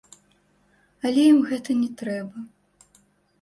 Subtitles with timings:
[1.09, 2.37] Але ім гэта не трэба.